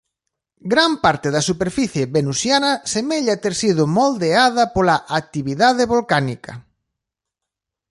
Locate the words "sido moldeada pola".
3.61-4.95